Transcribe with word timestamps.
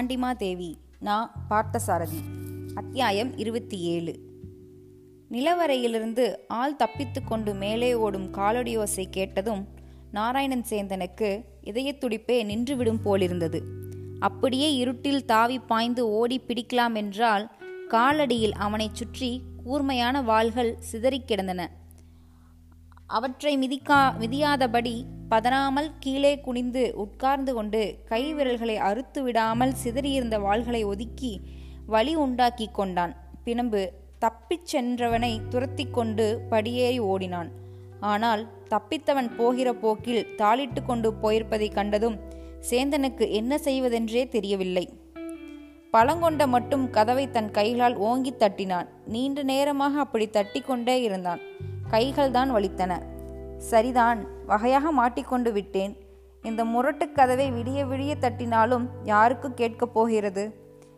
பாண்டிமா 0.00 0.36
தேவி 0.36 0.78
நான் 1.00 1.32
பார்த்தசாரதி. 1.50 2.22
அத்தியாயம் 2.74 3.38
இருபத்தி 3.38 3.78
ஏழு. 3.78 4.18
நிலவரையிலிருந்து 5.30 6.36
ஆள் 6.48 6.76
தப்பித்து 6.76 7.24
கொண்டு 7.24 7.54
மேலே 7.54 7.94
ஓடும் 7.94 8.34
காலடியோசை 8.34 9.04
கேட்டதும் 9.10 9.68
நாராயணன் 10.10 10.64
சேந்தனுக்கு 10.70 11.44
இதயத்துடிப்பே 11.64 12.44
நின்றுவிடும் 12.44 13.02
போலிருந்தது. 13.02 13.62
அப்படியே 14.18 14.74
இருட்டில் 14.74 15.24
தாவி 15.24 15.58
பாய்ந்து 15.58 16.08
ஓடி 16.08 16.40
பிடிக்கலாம் 16.40 16.94
என்றால் 16.94 17.50
காலடியில் 17.88 18.52
அவனைச் 18.52 18.94
சுற்றி 18.94 19.42
கூர்மையான 19.64 20.22
வாள்கள் 20.22 20.76
சிதறிக் 20.78 21.26
கிடந்தன. 21.26 21.70
அவற்றை 23.06 23.58
மிதிக்கா 23.58 24.12
மிதியாதபடி 24.20 25.04
பதறாமல் 25.30 25.88
கீழே 26.00 26.40
குனிந்து 26.40 26.92
உட்கார்ந்து 26.94 27.54
கொண்டு 27.54 27.98
கை 28.04 28.34
விரல்களை 28.34 28.76
அறுத்து 28.76 29.22
விடாமல் 29.22 29.74
சிதறியிருந்த 29.84 30.36
வாள்களை 30.46 30.84
ஒதுக்கி 30.84 31.40
வலி 31.86 32.14
உண்டாக்கி 32.14 32.68
கொண்டான். 32.72 33.14
பின்பு 33.44 33.92
தப்பிச் 34.18 34.76
சென்றவனை 34.76 35.40
துரத்தி 35.48 35.86
கொண்டு 35.86 36.40
படியேறி 36.48 36.98
ஓடினான். 36.98 37.50
ஆனால் 38.00 38.42
தப்பித்தவன் 38.70 39.30
போகிற 39.36 39.72
போக்கில் 39.72 40.26
தாளிட்டு 40.36 40.82
கொண்டு 40.86 41.14
போயிருப்பதைக் 41.22 41.74
கண்டதும் 41.74 42.18
சேந்தனுக்கு 42.70 43.30
என்ன 43.30 43.58
செய்வதென்றே 43.58 44.28
தெரியவில்லை. 44.28 44.84
பழங்கொண்ட 45.92 46.46
மட்டும் 46.46 46.90
கதவை 46.90 47.30
தன் 47.30 47.50
கைகளால் 47.50 47.96
ஓங்கி 47.96 48.32
தட்டினான். 48.32 48.88
நீண்ட 49.06 49.42
நேரமாக 49.42 49.98
அப்படி 49.98 50.28
தட்டி 50.28 50.60
கொண்டே 50.60 51.02
இருந்தான். 51.02 51.40
கைகள்தான் 51.90 52.52
வலித்தன. 52.56 52.92
சரிதான் 53.60 54.26
வகையாக 54.46 54.90
மாட்டிக்கொண்டு 54.90 55.52
விட்டேன். 55.52 55.96
இந்த 56.42 56.64
முரட்டுக் 56.64 57.14
கதவை 57.14 57.52
விடிய 57.52 57.84
விடிய 57.86 58.14
தட்டினாலும் 58.20 58.86
யாருக்கு 59.02 59.54
கேட்கப் 59.54 59.94
போகிறது? 59.94 60.54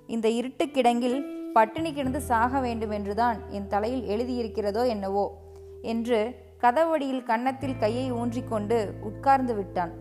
இந்த 0.07 0.29
இருட்டு 0.29 0.65
கிடங்கில் 0.65 1.23
பட்டினி 1.53 1.93
கிடந்து 1.93 2.21
சாக 2.21 2.61
வேண்டுமென்றுதான் 2.61 3.37
என் 3.49 3.67
தலையில் 3.67 4.09
எழுதியிருக்கிறதோ 4.09 4.87
என்னவோ? 4.87 5.41
என்று 5.83 6.35
கதவடியில் 6.61 7.23
கன்னத்தில் 7.23 7.77
கையை 7.77 8.13
ஊன்றிக்கொண்டு 8.13 8.91
உட்கார்ந்து 9.01 9.55
விட்டான். 9.55 9.93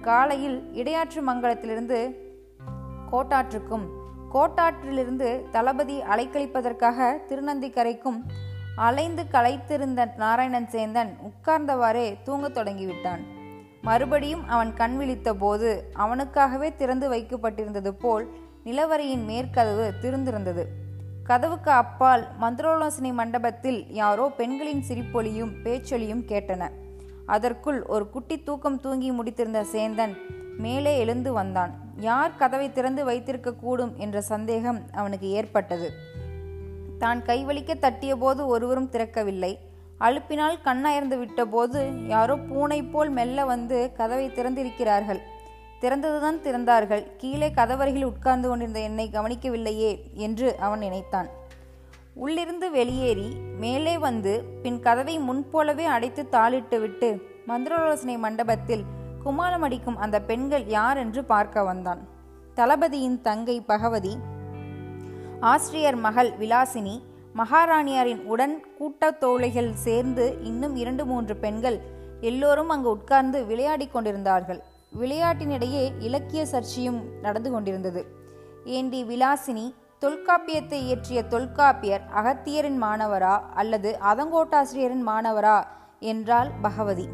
காலையில் 0.00 0.70
இடையாற்று 0.72 1.22
மங்கலத்திலிருந்து 1.26 2.14
கோட்டாற்றுக்கும் 3.12 3.86
கோட்டாற்றிலிருந்து 4.32 5.50
தளபதி 5.50 6.00
அலைக்கழிப்பதற்காக 6.00 7.16
திருநந்திக்கரைக்கும் 7.28 8.20
அலைந்து 8.78 9.24
களைத்திருந்த 9.32 10.14
நாராயணன் 10.16 10.68
சேந்தன் 10.72 11.16
உட்கார்ந்தவாறே 11.22 12.16
தூங்கத் 12.22 12.56
தொடங்கிவிட்டான். 12.56 13.22
மறுபடியும் 13.82 14.48
அவன் 14.48 14.74
கண் 14.74 14.96
விழித்த 14.96 15.34
போது 15.34 15.90
அவனுக்காகவே 15.92 16.74
திறந்து 16.74 17.10
வைக்கப்பட்டிருந்தது 17.12 17.88
போல் 17.88 18.28
நிலவரையின் 18.64 19.24
மேற்கதவு 19.24 19.92
திறந்திருந்தது. 20.02 20.64
கதவுக்கு 21.24 21.70
அப்பால் 21.70 22.28
மந்திரோலோசனை 22.40 23.12
மண்டபத்தில் 23.12 23.92
யாரோ 23.92 24.32
பெண்களின் 24.36 24.84
சிரிப்பொலியும் 24.88 25.52
பேச்சொலியும் 25.64 26.24
கேட்டன. 26.26 26.70
அதற்குள் 27.26 27.82
ஒரு 27.82 28.10
குட்டி 28.10 28.42
தூக்கம் 28.42 28.80
தூங்கி 28.80 29.10
முடித்திருந்த 29.12 29.64
சேந்தன் 29.72 30.16
மேலே 30.58 30.98
எழுந்து 30.98 31.32
வந்தான். 31.32 31.72
யார் 31.96 32.36
கதவை 32.36 32.72
திறந்து 32.72 33.04
வைத்திருக்க 33.04 33.54
கூடும் 33.54 33.96
என்ற 33.96 34.20
சந்தேகம் 34.20 34.80
அவனுக்கு 34.92 35.28
ஏற்பட்டது. 35.28 36.07
தான் 36.98 37.20
கைவலிக்க 37.22 37.72
தட்டிய 37.78 38.12
போது 38.16 38.46
ஒருவரும் 38.46 38.92
திறக்கவில்லை. 38.92 39.52
அழுப்பினால் 40.00 40.56
கண்ணயர்ந்து 40.64 41.16
விட்டபோது 41.18 41.80
யாரோ 42.06 42.36
பூனை 42.48 42.82
போல் 42.82 43.10
மெல்ல 43.10 43.44
வந்து 43.44 43.78
கதவை 43.96 44.26
திறந்திருக்கிறார்கள். 44.28 45.20
திறந்ததுதான் 45.80 46.38
திறந்தார்கள். 46.44 47.02
கீழே 47.16 47.48
கதவருகில் 47.50 48.04
உட்கார்ந்து 48.04 48.48
கொண்டிருந்த 48.48 48.80
என்னை 48.80 49.06
கவனிக்கவில்லையே 49.12 49.90
என்று 50.26 50.48
அவன் 50.58 50.78
நினைத்தான். 50.78 51.28
உள்ளிருந்து 52.14 52.68
வெளியேறி 52.70 53.28
மேலே 53.60 53.98
வந்து 53.98 54.32
பின் 54.62 54.78
கதவை 54.80 55.18
முன்போலவே 55.18 55.84
அடைத்து 55.96 56.22
தாளிட்டு 56.32 56.78
விட்டு 56.80 57.10
மந்திரோலோசனை 57.46 58.16
மண்டபத்தில் 58.18 58.84
குமாரம் 59.24 59.64
அடிக்கும் 59.66 60.00
அந்த 60.04 60.16
பெண்கள் 60.20 60.64
யார் 60.66 60.98
என்று 60.98 61.20
பார்க்க 61.24 61.62
வந்தான். 61.62 62.02
தளபதியின் 62.54 63.20
தங்கை 63.20 63.56
பகவதி 63.60 64.14
ஆசிரியர் 65.40 65.94
மகள் 65.94 66.32
விலாசினி 66.32 67.02
மகாராணியாரின் 67.36 68.22
உடன் 68.22 68.66
கூட்டத் 68.76 69.20
தோழிகள் 69.20 69.74
சேர்ந்து 69.74 70.38
இன்னும் 70.42 70.76
இரண்டு 70.76 71.06
மூன்று 71.06 71.36
பெண்கள் 71.36 71.80
எல்லோரும் 72.20 72.68
அங்கு 72.68 72.90
உட்கார்ந்து 72.90 73.44
விளையாடிக் 73.44 73.92
கொண்டிருந்தார்கள். 73.92 74.62
விளையாட்டினிடையே 75.00 75.92
இலக்கிய 75.98 76.46
சர்ச்சையும் 76.46 77.02
நடந்து 77.22 77.50
கொண்டிருந்தது. 77.50 78.06
ஏண்டி 78.64 79.04
விலாசினி 79.04 79.74
தொல்காப்பியத்தை 80.00 80.72
இயற்றிய 80.72 81.22
தொல்காப்பியர் 81.22 82.02
அகத்தியரின் 82.14 82.82
மாணவரா 82.82 83.40
அல்லது 83.54 83.98
அதங்கோட்டாசிரியரின் 84.00 85.06
மாணவரா 85.06 85.64
என்றாள் 86.00 86.50
பகவதி. 86.62 87.08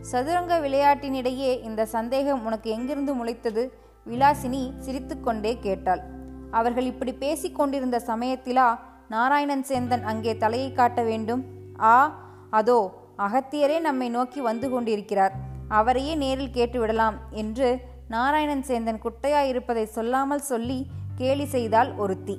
சதுரங்க 0.00 0.58
விளையாட்டினிடையே 0.58 1.62
இந்த 1.62 1.86
சந்தேகம் 1.86 2.44
உனக்கு 2.44 2.70
எங்கிருந்து 2.70 3.14
முளைத்தது? 3.14 3.68
விலாசினி 4.06 4.78
சிரித்துக்கொண்டே 4.78 5.58
கேட்டாள். 5.60 6.16
அவர்கள் 6.50 6.84
இப்படி 6.84 7.12
பேசிக் 7.12 7.54
கொண்டிருந்த 7.54 8.02
சமயத்திலா 8.06 8.78
நாராயணன் 9.08 9.64
சேந்தன் 9.68 10.02
அங்கே 10.02 10.36
தலையை 10.36 10.72
காட்ட 10.72 11.02
வேண்டும். 11.02 11.44
ஆ 11.80 12.20
அதோ 12.50 12.92
அகத்தியரே 13.18 13.80
நம்மை 13.80 14.08
நோக்கி 14.08 14.40
வந்து 14.40 14.70
கொண்டிருக்கிறார். 14.70 15.32
அவரையே 15.68 16.14
நேரில் 16.14 16.50
கேட்டு 16.50 16.80
விடலாம் 16.80 17.16
என்று 17.30 17.80
நாராயணன் 18.08 18.64
சேந்தன் 18.68 19.02
குட்டையாயிருப்பதை 19.04 19.84
சொல்லாமல் 19.84 20.40
சொல்லி 20.40 20.86
கேலி 21.16 21.44
செய்தால் 21.44 21.94
ஒருத்தி. 21.94 22.38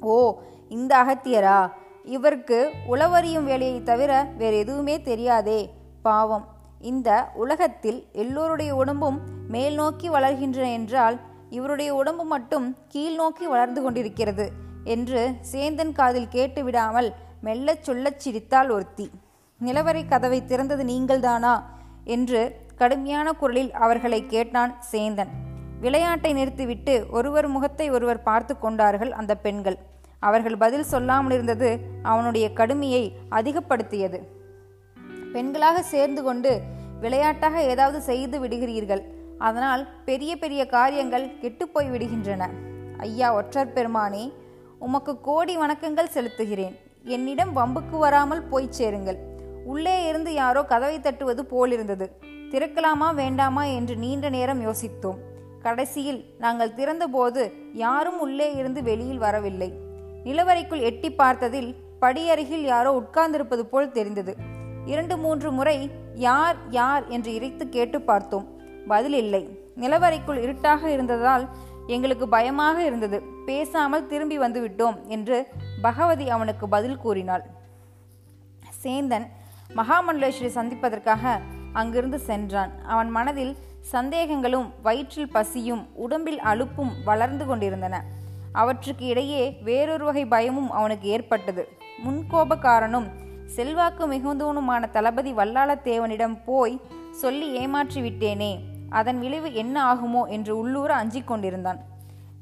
ஓ 0.00 0.34
இந்த 0.68 1.04
அகத்தியரா? 1.04 1.70
இவருக்கு 2.04 2.70
உளவறியும் 2.88 3.44
வேலையை 3.44 3.82
தவிர 3.82 4.24
வேறு 4.36 4.58
எதுவுமே 4.58 5.02
தெரியாதே 5.02 5.70
பாவம். 6.02 6.48
இந்த 6.80 7.30
உலகத்தில் 7.34 8.06
எல்லோருடைய 8.12 8.74
உடம்பும் 8.74 9.20
மேல் 9.48 9.74
நோக்கி 9.74 10.10
வளர்கின்றன 10.10 10.72
என்றால் 10.72 11.20
இவருடைய 11.50 11.94
உடம்பு 11.94 12.24
மட்டும் 12.24 12.76
கீழ் 12.88 13.14
நோக்கி 13.14 13.46
வளர்ந்து 13.46 13.82
கொண்டிருக்கிறது 13.82 14.52
என்று 14.84 15.34
சேந்தன் 15.52 15.92
காதில் 15.92 16.28
கேட்டு 16.28 16.64
விடாமல் 16.64 17.14
மெல்லச் 17.40 17.82
சொல்லச் 17.82 18.20
சிரித்தாள் 18.20 18.70
ஒருத்தி. 18.70 19.10
நிலவரை 19.64 20.08
கதவை 20.08 20.42
திறந்தது 20.46 20.84
நீங்கள்தானா? 20.84 21.62
என்று 22.04 22.54
கடுமையான 22.76 23.32
குரலில் 23.32 23.72
அவர்களை 23.72 24.26
கேட்டான் 24.26 24.82
சேந்தன். 24.92 25.28
விளையாட்டை 25.80 26.32
நிறுத்திவிட்டு 26.32 27.06
ஒருவர் 27.10 27.48
முகத்தை 27.48 27.90
ஒருவர் 27.90 28.22
பார்த்து 28.22 28.58
கொண்டார்கள் 28.58 29.12
அந்த 29.12 29.36
பெண்கள். 29.36 29.78
அவர்கள் 30.18 30.56
பதில் 30.56 30.82
சொல்லாமல் 30.82 31.32
இருந்தது 31.32 31.80
அவனுடைய 32.02 32.52
கடுமையை 32.52 33.16
அதிகப்படுத்தியது. 33.30 34.20
பெண்களாக 35.32 35.80
சேர்ந்து 35.80 36.22
கொண்டு 36.22 36.60
விளையாட்டாக 37.00 37.62
ஏதாவது 37.62 38.00
செய்து 38.00 38.40
விடுகிறீர்கள். 38.40 39.16
அதனால் 39.38 39.86
பெரிய 40.04 40.36
பெரிய 40.36 40.66
காரியங்கள் 40.66 41.26
கெட்டுப்போய் 41.28 41.90
விடுகின்றன. 41.90 42.48
ஐயா 42.98 43.34
ஒற்றர் 43.34 43.72
பெருமானே 43.72 44.32
உமக்கு 44.78 45.20
கோடி 45.20 45.56
வணக்கங்கள் 45.56 46.10
செலுத்துகிறேன். 46.14 46.78
என்னிடம் 47.02 47.56
வம்புக்கு 47.56 47.98
வராமல் 47.98 48.42
போய்ச் 48.42 48.72
சேருங்கள். 48.72 49.16
உள்ளே 49.64 50.08
இருந்து 50.08 50.34
யாரோ 50.34 50.62
கதவை 50.62 51.00
தட்டுவது 51.00 51.44
போலிருந்தது. 51.44 52.10
திறக்கலாமா 52.50 53.14
வேண்டாமா 53.14 53.64
என்று 53.64 53.96
நீண்ட 53.96 54.28
நேரம் 54.28 54.66
யோசித்தோம். 54.66 55.16
கடைசியில் 55.62 56.24
நாங்கள் 56.38 56.74
திறந்தபோது 56.74 57.52
யாரும் 57.72 58.20
உள்ளே 58.20 58.54
இருந்து 58.54 58.82
வெளியில் 58.82 59.18
வரவில்லை. 59.18 59.72
நிலவரைக்குள் 60.24 60.80
எட்டி 60.80 61.12
பார்த்ததில் 61.12 61.74
படியருகில் 62.00 62.64
யாரோ 62.64 63.02
உட்கார்ந்திருப்பது 63.02 63.60
போல் 63.60 63.90
தெரிந்தது. 63.90 64.36
இரண்டு 64.86 65.16
மூன்று 65.16 65.52
முறை 65.52 65.90
யார் 66.14 66.56
யார்? 66.70 67.06
என்று 67.06 67.34
இறைத்து 67.34 67.68
கேட்டு 67.68 68.00
பார்த்தோம். 68.00 68.57
பதில் 68.86 69.12
இல்லை. 69.12 69.58
நிலவரைக்குள் 69.76 70.42
இருட்டாக 70.42 70.90
இருந்ததால் 70.90 71.48
எங்களுக்கு 71.86 72.28
பயமாக 72.28 72.84
இருந்தது. 72.84 73.22
பேசாமல் 73.46 74.06
திரும்பி 74.06 74.38
வந்துவிட்டோம் 74.38 75.06
என்று 75.06 75.46
பகவதி 75.82 76.30
அவனுக்கு 76.30 76.68
பதில் 76.68 76.98
கூறினாள். 76.98 77.44
சேந்தன் 78.82 79.26
மகாமண்டலேஸ்வரி 79.76 80.46
சந்திப்பதற்காக 80.46 81.40
அங்கிருந்து 81.72 82.18
சென்றான். 82.18 82.72
அவன் 82.84 83.10
மனதில் 83.10 83.56
சந்தேகங்களும் 83.92 84.72
வயிற்றில் 84.82 85.30
பசியும் 85.30 85.88
உடம்பில் 85.94 86.40
அலுப்பும் 86.40 86.92
வளர்ந்து 87.04 87.46
கொண்டிருந்தன. 87.46 88.04
அவற்றுக்கு 88.52 89.06
இடையே 89.06 89.58
வேறொரு 89.62 90.04
வகை 90.04 90.26
பயமும் 90.26 90.70
அவனுக்கு 90.70 91.08
ஏற்பட்டது. 91.08 91.68
முன்கோபக்காரனும் 92.04 93.08
செல்வாக்கு 93.54 94.04
மிகுந்தவனுமான 94.12 94.90
தளபதி 94.90 95.32
வல்லாளத்தேவனிடம் 95.32 96.36
போய் 96.44 96.80
சொல்லி 97.10 97.48
ஏமாற்றி 97.52 98.00
விட்டேனே 98.00 98.52
அதன் 98.90 99.18
விளைவு 99.18 99.54
என்ன 99.54 99.76
ஆகுமோ 99.94 100.22
என்று 100.28 100.52
உள்ளூர 100.58 100.94
அஞ்சிக் 100.94 101.26
கொண்டிருந்தான். 101.26 101.80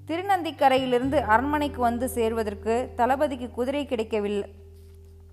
திருநந்திக்கரையிலிருந்து 0.08 1.20
அரண்மனைக்கு 1.20 1.80
வந்து 1.80 2.08
சேர்வதற்கு 2.08 2.74
தளபதிக்கு 2.96 3.50
குதிரை 3.50 3.86
கிடைக்கவில்லை 3.86 4.48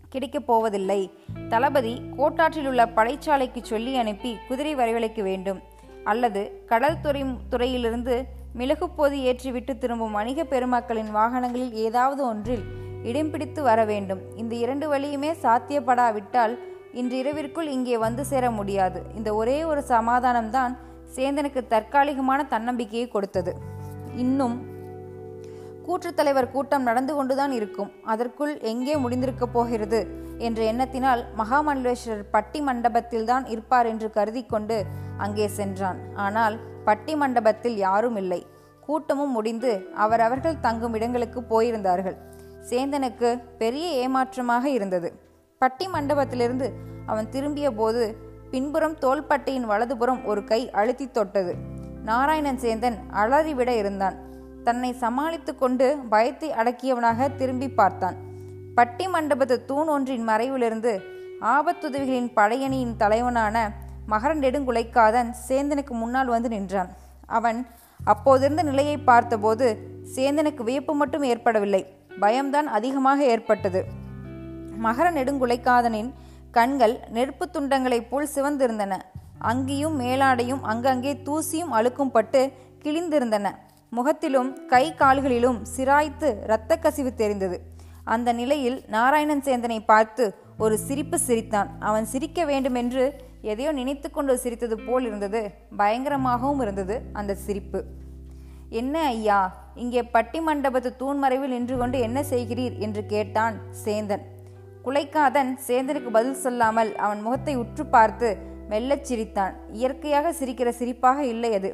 கிடைக்கப் 0.09 0.47
போவதில்லை. 0.47 1.01
தளபதி 1.49 2.01
கோட்டாற்றில் 2.17 2.67
உள்ள 2.67 2.85
படைச்சாலைக்கு 2.85 3.61
சொல்லி 3.61 3.95
அனுப்பி 3.95 4.37
குதிரை 4.47 4.75
வரவழைக்க 4.75 5.21
வேண்டும். 5.21 5.59
அல்லது 6.03 6.41
கடல் 6.65 7.01
துறை 7.01 7.23
துறையிலிருந்து 7.49 8.15
மிளகுப்போது 8.57 9.17
ஏற்றிவிட்டு 9.29 9.77
திரும்பும் 9.77 10.11
வணிக 10.11 10.43
பெருமக்களின் 10.43 11.11
வாகனங்களில் 11.15 11.71
ஏதாவது 11.71 12.21
ஒன்றில் 12.27 12.65
இடம் 13.09 13.31
பிடித்து 13.31 13.61
வர 13.69 13.79
வேண்டும். 13.91 14.21
இந்த 14.41 14.53
இரண்டு 14.63 14.85
வழியுமே 14.93 15.31
சாத்தியப்படாவிட்டால் 15.43 16.53
இன்றிரவிற்குள் 17.01 17.69
இங்கே 17.75 17.95
வந்து 18.05 18.23
சேர 18.31 18.45
முடியாது. 18.57 18.99
இந்த 19.17 19.29
ஒரே 19.41 19.57
ஒரு 19.71 19.81
சமாதானம்தான் 19.93 20.73
சேந்தனுக்கு 21.15 21.61
தற்காலிகமான 21.73 22.39
தன்னம்பிக்கையை 22.53 23.07
கொடுத்தது. 23.15 23.51
இன்னும் 24.23 24.55
கூற்றுத்தலைவர் 25.85 26.53
கூட்டம் 26.53 26.87
நடந்து 26.89 27.13
கொண்டுதான் 27.15 27.53
இருக்கும். 27.59 27.89
அதற்குள் 28.11 28.53
எங்கே 28.71 28.93
முடிந்திருக்கப் 29.03 29.55
போகிறது 29.55 29.99
என்ற 30.47 30.59
எண்ணத்தினால் 30.71 31.21
மகாமல்லேஸ்வரர் 31.39 32.29
பட்டி 32.35 32.59
மண்டபத்தில்தான் 32.67 33.45
இருப்பார் 33.53 33.89
என்று 33.91 34.07
கருதி 34.17 34.43
கொண்டு 34.53 34.77
அங்கே 35.25 35.47
சென்றான். 35.57 35.99
ஆனால் 36.25 36.55
பட்டி 36.87 37.15
மண்டபத்தில் 37.21 37.77
யாரும் 37.87 38.17
இல்லை. 38.21 38.41
கூட்டமும் 38.87 39.35
முடிந்து 39.37 39.71
அவரவர்கள் 40.05 40.61
தங்கும் 40.67 40.95
இடங்களுக்கு 40.99 41.41
போயிருந்தார்கள். 41.51 42.17
சேந்தனுக்கு 42.69 43.29
பெரிய 43.57 43.87
ஏமாற்றமாக 44.01 44.65
இருந்தது. 44.69 45.09
பட்டி 45.61 45.85
மண்டபத்திலிருந்து 45.87 46.67
அவன் 47.05 47.29
திரும்பிய 47.29 47.71
போது 47.71 48.03
பின்புறம் 48.51 48.97
தோள்பட்டையின் 49.01 49.69
வலதுபுறம் 49.71 50.25
ஒரு 50.25 50.43
கை 50.43 50.71
அழுத்தி 50.71 51.11
தொட்டது. 51.11 51.53
நாராயணன் 52.03 52.59
சேந்தன் 52.59 52.97
அலறிவிட 53.21 53.67
இருந்தான். 53.67 54.17
தன்னை 54.63 54.93
சமாளித்து 54.93 55.55
கொண்டு 55.55 55.97
பயத்தை 56.09 56.49
அடக்கியவனாக 56.51 57.35
திரும்பி 57.35 57.69
பார்த்தான். 57.69 58.17
பட்டி 58.75 59.07
மண்டபத்து 59.07 59.55
தூண் 59.65 59.87
ஒன்றின் 59.87 60.27
மறைவிலிருந்து 60.27 60.93
ஆபத்துதவிகளின் 61.55 62.29
படையணியின் 62.35 62.95
தலைவனான 62.95 63.57
மகரன் 64.05 64.39
நெடுங்குலைக்காதன் 64.39 65.29
சேந்தனுக்கு 65.47 65.93
முன்னால் 66.01 66.27
வந்து 66.27 66.49
நின்றான். 66.49 66.89
அவன் 67.25 67.59
அப்போதிருந்த 67.99 68.63
நிலையை 68.63 68.97
பார்த்தபோது 68.97 69.67
சேந்தனுக்கு 70.15 70.63
வியப்பு 70.63 70.93
மட்டும் 70.93 71.23
ஏற்படவில்லை. 71.23 71.81
பயம்தான் 72.19 72.67
அதிகமாக 72.67 73.23
ஏற்பட்டது. 73.23 73.85
மகர 74.83 75.11
நெடுங்குலைக்காதனின் 75.11 76.13
கண்கள் 76.51 76.99
நெருப்பு 77.09 77.49
துண்டங்களைப் 77.53 78.09
போல் 78.09 78.29
சிவந்திருந்தன. 78.35 78.93
அங்கியும் 79.41 79.95
மேலாடையும் 79.99 80.61
அங்கங்கே 80.61 81.13
தூசியும் 81.13 81.73
அழுக்கும் 81.73 82.11
பட்டு 82.11 82.51
கிழிந்திருந்தன. 82.83 83.49
முகத்திலும் 83.89 84.65
கை 84.67 84.95
கால்களிலும் 84.95 85.61
சிராய்த்து 85.77 86.43
இரத்த 86.43 86.77
கசிவு 86.77 87.13
தெரிந்தது. 87.13 87.59
அந்த 88.03 88.33
நிலையில் 88.33 88.83
நாராயணன் 88.87 89.41
சேந்தனை 89.41 89.79
பார்த்து 89.85 90.35
ஒரு 90.57 90.77
சிரிப்பு 90.77 91.19
சிரித்தான். 91.19 91.69
அவன் 91.79 92.05
சிரிக்க 92.05 92.45
வேண்டுமென்று 92.45 93.13
எதையோ 93.41 93.71
நினைத்து 93.71 94.11
கொண்டு 94.11 94.37
சிரித்தது 94.37 94.77
போல் 94.85 95.05
இருந்தது. 95.05 95.51
பயங்கரமாகவும் 95.77 96.61
இருந்தது 96.61 97.01
அந்த 97.13 97.35
சிரிப்பு. 97.35 97.83
என்ன 98.79 98.95
ஐயா 99.05 99.39
இங்கே 99.75 100.01
பட்டி 100.03 100.39
மண்டபத்து 100.39 100.89
தூண்மறைவில் 100.99 101.53
நின்று 101.55 101.75
கொண்டு 101.77 101.97
என்ன 101.99 102.19
செய்கிறீர்? 102.29 102.75
என்று 102.77 103.01
கேட்டான் 103.05 103.55
சேந்தன். 103.83 104.23
குலைக்காதன் 104.85 105.51
சேந்தனுக்கு 105.67 106.09
பதில் 106.11 106.41
சொல்லாமல் 106.45 106.95
அவன் 106.95 107.21
முகத்தை 107.21 107.55
உற்று 107.55 107.85
பார்த்து 107.85 108.29
மெல்லச் 108.69 109.05
சிரித்தான். 109.05 109.53
இயற்கையாக 109.71 110.31
சிரிக்கிற 110.31 110.69
சிரிப்பாக 110.79 111.19
இல்லை 111.23 111.53
அது. 111.53 111.69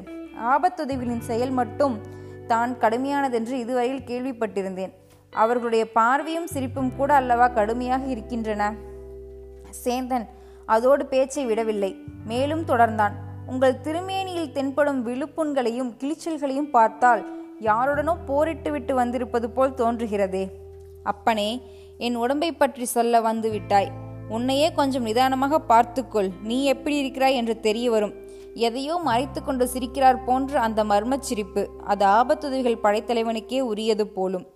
ஆபத்துதவிகளின் 0.54 1.24
செயல் 1.30 1.50
மட்டும் 1.50 1.96
தான் 2.46 2.72
கடுமையானதென்று 2.80 3.56
இதுவரையில் 3.64 4.06
கேள்விப்பட்டிருந்தேன். 4.06 4.92
அவர்களுடைய 5.32 5.92
பார்வையும் 5.92 6.46
சிரிப்பும் 6.46 6.92
கூட 6.96 7.10
அல்லவா 7.14 7.48
கடுமையாக 7.48 8.04
இருக்கின்றன? 8.06 8.72
சேந்தன் 9.84 10.28
அதோடு 10.66 11.06
பேச்சை 11.06 11.44
விடவில்லை. 11.44 11.92
மேலும் 12.24 12.64
தொடர்ந்தான். 12.64 13.16
உங்கள் 13.46 13.80
திருமேனி 13.80 14.29
தென்படும் 14.52 15.00
விழுப்புண்களையும் 15.06 15.92
கிளிச்சல்களையும் 16.00 16.70
பார்த்தால் 16.76 17.22
யாருடனோ 17.68 18.14
போரிட்டு 18.26 18.70
விட்டு 18.70 18.92
வந்திருப்பது 18.94 19.46
போல் 19.50 19.78
தோன்றுகிறதே. 19.80 20.44
அப்பனே 21.02 21.50
என் 22.06 22.16
உடம்பை 22.16 22.50
பற்றி 22.52 22.84
சொல்ல 22.96 23.20
வந்து 23.20 23.48
விட்டாய் 23.50 23.90
உன்னையே 24.36 24.66
கொஞ்சம் 24.72 25.06
நிதானமாக 25.08 25.54
பார்த்துக்கொள். 25.72 26.28
நீ 26.42 26.58
எப்படி 26.72 26.96
இருக்கிறாய் 26.96 27.38
என்று 27.40 27.54
தெரிய 27.60 27.86
வரும். 27.90 28.14
எதையோ 28.66 28.94
மறைத்து 29.08 29.40
கொண்டு 29.42 29.64
சிரிக்கிறார் 29.74 30.18
போன்ற 30.26 30.60
அந்த 30.60 30.80
மர்மச் 30.84 31.26
சிரிப்பு 31.28 31.62
அது 31.84 32.04
ஆபத்துதவிகள் 32.18 32.82
படைத்தலைவனுக்கே 32.84 33.60
உரியது 33.70 34.04
போலும். 34.16 34.46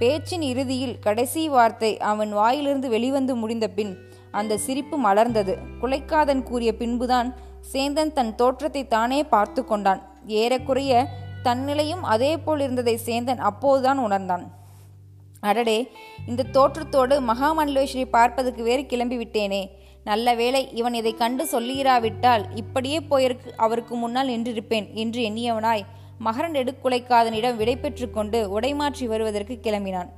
பேச்சின் 0.00 0.44
இறுதியில் 0.50 0.96
கடைசி 1.00 1.42
வார்த்தை 1.48 1.90
அவன் 2.12 2.32
வாயிலிருந்து 2.32 2.88
வெளிவந்து 2.88 3.34
முடிந்த 3.36 3.66
பின் 3.68 3.92
அந்த 4.30 4.58
சிரிப்பு 4.66 4.96
மலர்ந்தது. 5.06 5.54
குலைக்காதன் 5.80 6.42
கூறிய 6.42 6.70
பின்புதான் 6.76 7.28
சேந்தன் 7.70 8.14
தன் 8.16 8.32
தோற்றத்தை 8.40 8.82
தானே 8.94 9.20
பார்த்து 9.34 9.60
கொண்டான். 9.64 10.00
ஏறக்குறைய 10.40 10.92
தன்னிலையும் 11.46 12.02
அதே 12.14 12.32
போல் 12.44 12.62
இருந்ததை 12.64 12.96
சேந்தன் 13.06 13.40
அப்போதுதான் 13.50 14.00
உணர்ந்தான். 14.06 14.44
அடடே 15.50 15.78
இந்த 16.30 16.48
தோற்றத்தோடு 16.56 17.14
மகாமண்டலேஸ்வரி 17.30 18.04
பார்ப்பதற்கு 18.16 18.62
வேறு 18.68 18.82
கிளம்பி 18.92 19.16
விட்டேனே. 19.20 19.62
நல்ல 20.08 20.34
வேளை 20.40 20.62
இவன் 20.78 20.96
இதை 21.00 21.12
கண்டு 21.22 21.44
சொல்லியிராவிட்டால் 21.52 22.44
இப்படியே 22.62 22.98
போயிருக்கு 23.10 23.50
அவருக்கு 23.64 23.94
முன்னால் 24.02 24.32
நின்றிருப்பேன் 24.32 24.86
என்று 25.02 25.20
எண்ணியவனாய் 25.28 25.84
மகரன் 26.26 26.58
எடுக்குலைக்காதனிடம் 26.62 27.58
விடை 27.60 27.76
பெற்று 27.76 28.06
கொண்டு 28.16 28.40
உடைமாற்றி 28.56 29.06
வருவதற்கு 29.12 29.54
கிளம்பினான். 29.66 30.10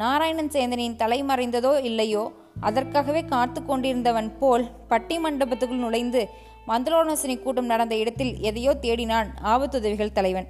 நாராயணன் 0.00 0.52
சேந்தனின் 0.54 0.98
தலை 1.02 1.18
மறைந்ததோ 1.30 1.72
இல்லையோ 1.88 2.24
அதற்காகவே 2.68 3.22
காத்து 3.32 3.60
கொண்டிருந்தவன் 3.62 4.30
போல் 4.40 4.64
பட்டி 4.90 5.16
மண்டபத்துக்குள் 5.24 5.84
நுழைந்து 5.84 6.22
மந்திரோனசனி 6.70 7.42
கூட்டம் 7.42 7.64
நடந்த 7.64 7.96
இடத்தில் 7.96 8.32
எதையோ 8.40 8.72
தேடினான் 8.80 9.28
ஆபத்துதவிகள் 9.44 10.12
தலைவன். 10.12 10.48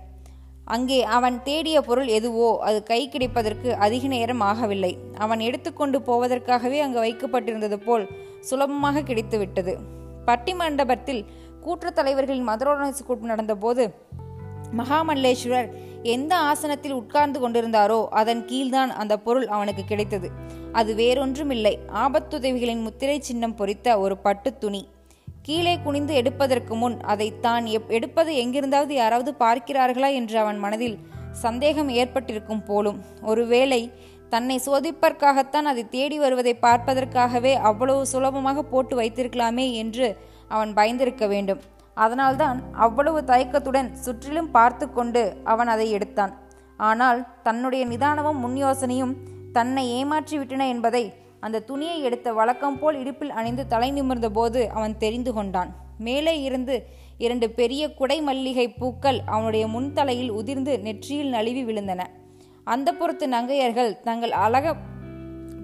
அங்கே 0.65 1.05
அவன் 1.05 1.43
தேடிய 1.43 1.81
பொருள் 1.81 2.07
எதுவோ 2.07 2.59
அது 2.59 2.83
கை 2.83 3.09
கிடைப்பதற்கு 3.09 3.75
அதிக 3.75 4.07
நேரம் 4.07 4.43
ஆகவில்லை. 4.43 4.93
அவன் 5.19 5.41
எடுத்துக்கொண்டு 5.41 5.99
போவதற்காகவே 5.99 6.81
அங்கு 6.81 7.01
வைக்கப்பட்டிருந்தது 7.03 7.75
போல் 7.75 8.09
சுலபமாக 8.41 9.01
கிடைத்துவிட்டது. 9.01 9.75
பட்டி 10.25 10.55
மண்டபத்தில் 10.55 11.23
கூற்றத் 11.65 11.99
தலைவர்களின் 11.99 12.49
மதுரோனசு 12.49 13.03
கூட்டம் 13.07 13.33
நடந்தபோது 13.33 13.85
மகாமல்லேஸ்வரர் 14.77 15.69
எந்த 16.03 16.33
ஆசனத்தில் 16.37 16.93
உட்கார்ந்து 16.93 17.39
கொண்டிருந்தாரோ 17.41 18.07
அதன் 18.21 18.45
கீழ்தான் 18.45 18.91
அந்த 19.03 19.19
பொருள் 19.19 19.47
அவனுக்கு 19.47 19.85
கிடைத்தது. 19.85 20.31
அது 20.73 20.95
வேறொன்றுமில்லை. 20.95 21.75
ஆபத்துதவிகளின் 21.95 22.83
முத்திரை 22.83 23.21
சின்னம் 23.21 23.55
பொறித்த 23.55 23.99
ஒரு 23.99 24.17
பட்டு 24.17 24.59
துணி. 24.59 24.89
கீழே 25.45 25.75
குனிந்து 25.85 26.13
எடுப்பதற்கு 26.21 26.75
முன் 26.75 26.97
அதை 27.03 27.29
தான் 27.41 27.65
எப் 27.77 27.93
எடுப்பது 27.97 28.31
எங்கிருந்தாவது 28.43 28.93
யாராவது 28.95 29.31
பார்க்கிறார்களா 29.39 30.09
என்று 30.19 30.37
அவன் 30.39 30.59
மனதில் 30.59 30.97
சந்தேகம் 31.45 31.91
ஏற்பட்டிருக்கும் 32.01 32.65
போலும். 32.65 32.99
ஒருவேளை 33.23 33.81
தன்னை 34.29 34.57
சோதிப்பதற்காகத்தான் 34.67 35.69
அதை 35.71 35.83
தேடி 35.89 36.17
வருவதை 36.19 36.55
பார்ப்பதற்காகவே 36.67 37.53
அவ்வளவு 37.71 38.03
சுலபமாக 38.07 38.63
போட்டு 38.63 38.95
வைத்திருக்கலாமே 39.01 39.67
என்று 39.73 40.09
அவன் 40.49 40.73
பயந்திருக்க 40.75 41.25
வேண்டும். 41.27 41.63
அதனால்தான் 41.97 42.59
அவ்வளவு 42.85 43.21
தயக்கத்துடன் 43.25 43.91
சுற்றிலும் 44.05 44.51
பார்த்து 44.51 44.87
கொண்டு 44.93 45.23
அவன் 45.45 45.71
அதை 45.75 45.87
எடுத்தான். 45.91 46.35
ஆனால் 46.81 47.19
தன்னுடைய 47.43 47.83
நிதானமும் 47.87 48.43
முன் 48.45 48.59
யோசனையும் 48.65 49.17
தன்னை 49.53 49.85
ஏமாற்றி 49.99 50.37
விட்டன 50.39 50.67
என்பதை 50.69 51.05
அந்த 51.41 51.61
துணியை 51.61 52.03
எடுத்த 52.03 52.33
வழக்கம் 52.33 52.79
போல் 52.79 52.99
இடுப்பில் 52.99 53.31
அணிந்து 53.31 53.67
தலை 53.67 53.91
நிமிர்ந்த 53.91 54.31
போது 54.31 54.71
அவன் 54.71 54.97
தெரிந்து 54.97 55.33
கொண்டான். 55.33 55.71
மேலே 55.99 56.41
இருந்து 56.43 56.87
இரண்டு 57.19 57.51
பெரிய 57.51 57.95
குடை 57.95 58.21
மல்லிகை 58.21 58.69
பூக்கள் 58.69 59.21
அவனுடைய 59.27 59.67
முன்தலையில் 59.67 60.31
உதிர்ந்து 60.31 60.81
நெற்றியில் 60.81 61.29
நழுவி 61.29 61.65
விழுந்தன. 61.65 62.07
அந்த 62.65 62.93
புறத்து 62.93 63.29
நங்கையர்கள் 63.29 64.01
தங்கள் 64.01 64.31
அழக 64.31 64.77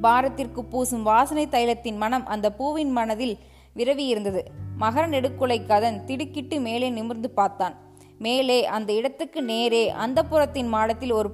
பாரத்திற்கு 0.03 0.63
பூசும் 0.71 1.03
வாசனை 1.03 1.47
தைலத்தின் 1.47 1.97
மனம் 1.97 2.27
அந்த 2.27 2.53
பூவின் 2.53 2.91
மனதில் 2.91 3.39
விரவி 3.77 4.07
இருந்தது. 4.07 4.45
மகர 4.79 5.05
நெடுக்குலை 5.07 5.67
கதன் 5.67 6.05
திடுக்கிட்டு 6.05 6.61
மேலே 6.61 6.91
நிமிர்ந்து 6.91 7.31
பார்த்தான். 7.31 7.75
மேலே 8.19 8.67
அந்த 8.67 8.93
இடத்துக்கு 8.93 9.43
நேரே 9.43 9.91
அந்த 9.91 10.23
புறத்தின் 10.23 10.67
மாடத்தில் 10.67 11.13
ஒரு 11.13 11.31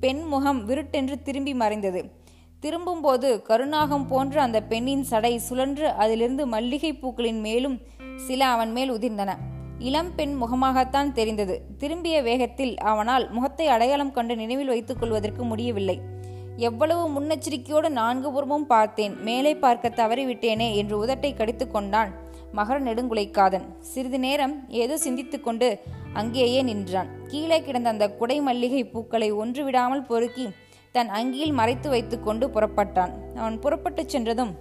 பெண் 0.00 0.22
முகம் 0.22 0.66
விருட்டென்று 0.66 1.22
திரும்பி 1.22 1.54
மறைந்தது. 1.54 2.22
திரும்பும்போது 2.64 3.42
கருணாகம் 3.48 4.06
போன்ற 4.06 4.36
அந்த 4.42 4.58
பெண்ணின் 4.62 5.02
சடை 5.02 5.32
சுழன்று 5.38 5.88
அதிலிருந்து 6.02 6.46
மல்லிகை 6.46 6.92
பூக்களின் 6.92 7.40
மேலும் 7.40 7.74
சில 8.26 8.46
அவன் 8.46 8.72
மேல் 8.72 8.92
உதிர்ந்தன. 8.92 9.30
இளம் 9.78 10.10
பெண் 10.14 10.34
முகமாகத்தான் 10.42 11.10
தெரிந்தது. 11.12 11.56
திரும்பிய 11.78 12.16
வேகத்தில் 12.22 12.74
அவனால் 12.90 13.30
முகத்தை 13.30 13.66
அடையாளம் 13.66 14.12
கண்டு 14.12 14.36
நினைவில் 14.36 14.66
வைத்துக் 14.66 15.00
கொள்வதற்கு 15.00 15.42
முடியவில்லை. 15.44 15.96
எவ்வளவு 16.68 17.04
முன்னெச்சரிக்கையோடு 17.14 17.88
நான்கு 18.00 18.32
புறமும் 18.32 18.66
பார்த்தேன். 18.66 19.14
மேலே 19.28 19.54
பார்க்க 19.54 19.92
தவறிவிட்டேனே 20.00 20.68
என்று 20.80 20.96
உதட்டை 21.04 21.32
கடித்து 21.36 21.66
கொண்டான் 21.70 22.12
மகர 22.56 22.76
நெடுங்குலைக்காதன். 22.88 23.68
சிறிது 23.92 24.18
நேரம் 24.18 24.56
ஏதோ 24.82 24.96
சிந்தித்து 24.96 25.38
கொண்டு 25.40 25.68
அங்கேயே 26.12 26.60
நின்றான். 26.62 27.08
கீழே 27.30 27.58
கிடந்த 27.62 27.88
அந்த 27.88 28.06
குடை 28.20 28.40
மல்லிகை 28.40 28.84
பூக்களை 28.84 29.30
ஒன்று 29.42 29.62
விடாமல் 29.64 30.06
பொறுக்கி 30.10 30.46
தன் 30.94 31.10
அங்கியில் 31.10 31.52
மறைத்து 31.52 31.88
வைத்துக்கொண்டு 31.90 32.46
புறப்பட்டான். 32.48 33.12
அவன் 33.34 33.58
புறப்பட்டுச் 33.58 34.08
சென்றதும் 34.08 34.52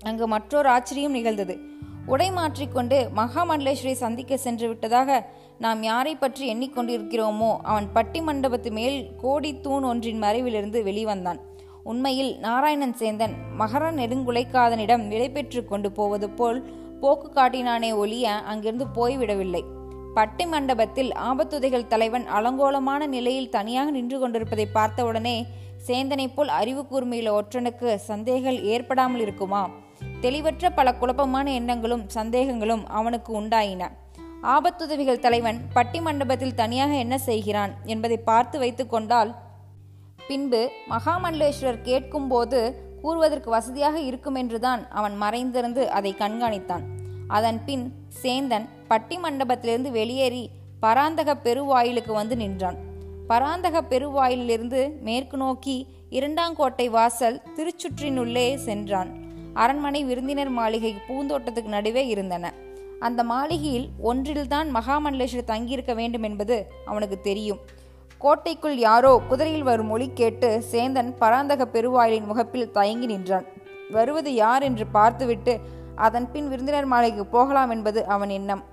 அங்கு 0.00 0.26
மற்றொரு 0.26 0.68
ஆச்சரியம் 0.68 1.12
நிகழ்ந்தது. 1.12 1.58
உடை 2.06 2.30
மாற்றிக்கொண்டு 2.30 3.10
மகாமண்டலேஸ்வரை 3.16 3.92
சந்திக்க 3.92 4.36
சென்று 4.36 4.68
விட்டதாக 4.68 5.16
நாம் 5.58 5.82
யாரை 5.82 6.16
பற்றி 6.16 6.44
எண்ணிக்கொண்டிருக்கிறோமோ 6.54 7.56
அவன் 7.62 7.92
பட்டி 7.92 8.20
மண்டபத்து 8.20 8.70
மேல் 8.70 8.98
கோடி 9.16 9.60
தூண் 9.60 9.82
ஒன்றின் 9.82 10.22
மறைவிலிருந்து 10.22 10.82
வெளிவந்தான். 10.82 11.40
உண்மையில் 11.82 12.38
நாராயணன் 12.38 12.96
சேந்தன் 12.98 13.34
மகர 13.58 13.90
நெடுங்குலைக்காதனிடம் 13.92 15.08
விடை 15.08 15.30
பெற்று 15.30 15.64
கொண்டு 15.64 15.92
போவது 15.92 16.30
போல் 16.30 16.60
போக்கு 17.00 17.30
காட்டினானே 17.30 17.92
ஒழிய 17.94 18.30
அங்கிருந்து 18.52 18.86
போய்விடவில்லை. 18.94 19.64
பட்டி 20.14 20.46
மண்டபத்தில் 20.46 21.12
ஆபத்துதைகள் 21.30 21.86
தலைவன் 21.86 22.26
அலங்கோலமான 22.28 23.06
நிலையில் 23.06 23.48
தனியாக 23.48 23.90
நின்று 23.90 24.18
கொண்டிருப்பதை 24.18 24.66
பார்த்தவுடனே 24.66 25.36
சேந்தனைப் 25.86 26.34
போல் 26.34 26.48
அறிவு 26.48 26.82
கூர்மையுள்ள 26.82 27.30
ஒற்றனுக்கு 27.38 27.94
சந்தேகங்கள் 27.94 28.62
ஏற்படாமல் 28.62 29.20
இருக்குமா? 29.20 29.70
தெளிவற்ற 30.20 30.70
பல 30.70 30.94
குழப்பமான 30.94 31.52
எண்ணங்களும் 31.52 32.06
சந்தேகங்களும் 32.14 32.86
அவனுக்கு 32.86 33.40
உண்டாயின. 33.40 33.90
ஆபத்துதவிகள் 34.42 35.18
தலைவன் 35.18 35.60
பட்டி 35.72 36.00
மண்டபத்தில் 36.00 36.54
தனியாக 36.54 36.94
என்ன 36.94 37.18
செய்கிறான் 37.18 37.74
என்பதை 37.84 38.16
பார்த்து 38.16 38.58
வைத்து 38.58 38.86
கொண்டால் 38.86 39.34
பின்பு 40.26 40.70
மகாமல்லேஸ்வரர் 40.90 41.82
கேட்கும்போது 41.82 42.60
கூறுவதற்கு 43.02 43.50
வசதியாக 43.50 44.00
இருக்கும் 44.00 44.34
என்றுதான் 44.34 44.88
அவன் 44.90 45.16
மறைந்திருந்து 45.16 45.90
அதை 45.90 46.14
கண்காணித்தான். 46.18 46.82
அதன் 47.28 47.64
பின் 47.64 47.92
சேந்தன் 48.22 48.68
பட்டி 48.88 49.18
மண்டபத்திலிருந்து 49.18 49.90
வெளியேறி 49.90 50.50
பராந்தக 50.80 51.34
பெருவாயிலுக்கு 51.34 52.12
வந்து 52.12 52.36
நின்றான். 52.36 52.92
பராந்தக 53.26 53.82
பெருவாயிலிருந்து 53.82 55.00
மேற்கு 55.00 55.36
நோக்கி 55.36 55.86
இரண்டாங்கோட்டை 56.10 56.90
வாசல் 56.90 57.42
திருச்சுற்றினுள்ளே 57.56 58.54
சென்றான். 58.54 59.10
அரண்மனை 59.54 60.04
விருந்தினர் 60.04 60.48
மாளிகை 60.48 60.94
பூந்தோட்டத்துக்கு 61.08 61.64
நடுவே 61.64 62.06
இருந்தன. 62.06 62.52
அந்த 62.98 63.24
மாளிகையில் 63.24 63.88
ஒன்றில்தான் 64.02 64.74
மகாமல்லேஸ்வர் 64.74 65.44
தங்கியிருக்க 65.44 65.94
வேண்டும் 65.94 66.22
என்பது 66.22 66.72
அவனுக்கு 66.84 67.20
தெரியும். 67.20 67.58
கோட்டைக்குள் 68.18 68.78
யாரோ 68.78 69.22
குதிரையில் 69.28 69.62
வரும் 69.62 69.86
மொழி 69.86 70.10
கேட்டு 70.14 70.64
சேந்தன் 70.72 71.14
பராந்தக 71.18 71.66
பெருவாயிலின் 71.66 72.26
முகப்பில் 72.26 72.70
தயங்கி 72.70 73.06
நின்றான். 73.06 73.44
வருவது 73.90 74.34
யார்? 74.34 74.62
என்று 74.62 74.86
பார்த்துவிட்டு 74.86 75.60
அதன் 75.96 76.30
பின் 76.30 76.48
விருந்தினர் 76.48 76.84
மாளிகைக்கு 76.84 77.26
போகலாம் 77.26 77.70
என்பது 77.70 78.06
அவன் 78.06 78.28
எண்ணம். 78.28 78.64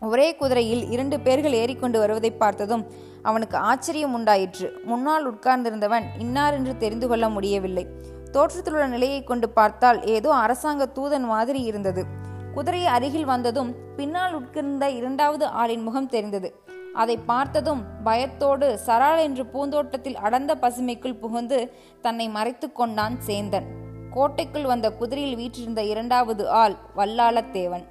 ஒரே 0.00 0.34
குதிரையில் 0.34 0.90
இரண்டு 0.90 1.20
பேர்கள் 1.20 1.52
ஏறிக்கொண்டு 1.52 1.98
வருவதை 1.98 2.30
பார்த்ததும் 2.30 3.08
அவனுக்கு 3.22 3.56
ஆச்சரியம் 3.56 4.12
உண்டாயிற்று. 4.12 4.68
முன்னால் 4.84 5.26
உட்கார்ந்திருந்தவன் 5.32 6.06
இன்னார் 6.18 6.54
என்று 6.54 6.76
தெரிந்து 6.76 7.08
கொள்ள 7.08 7.28
முடியவில்லை. 7.28 7.86
தோற்றத்திலுள்ள 8.32 8.86
நிலையை 8.86 9.24
கொண்டு 9.24 9.48
பார்த்தால் 9.48 10.04
ஏதோ 10.04 10.32
அரசாங்க 10.34 10.88
தூதன் 10.94 11.26
மாதிரி 11.26 11.62
இருந்தது. 11.62 12.04
குதிரை 12.54 12.86
அருகில் 12.86 13.24
வந்ததும் 13.24 13.74
பின்னால் 13.96 14.34
உட்கிருந்த 14.34 14.88
இரண்டாவது 14.90 15.46
ஆளின் 15.46 15.82
முகம் 15.82 16.08
தெரிந்தது. 16.08 16.62
அதை 16.94 17.16
பார்த்ததும் 17.16 17.82
பயத்தோடு 18.04 18.80
சரால் 18.86 19.20
என்று 19.20 19.46
பூந்தோட்டத்தில் 19.46 20.16
அடர்ந்த 20.16 20.54
பசுமைக்குள் 20.54 21.20
புகுந்து 21.20 21.58
தன்னை 22.00 22.28
மறைத்து 22.28 22.72
கொண்டான் 22.72 23.16
சேந்தன். 23.26 23.66
கோட்டைக்குள் 24.10 24.64
வந்த 24.64 24.92
குதிரையில் 24.92 25.36
வீற்றிருந்த 25.36 25.82
இரண்டாவது 25.84 26.50
ஆள் 26.50 26.74
வல்லாளத்தேவன். 26.96 27.84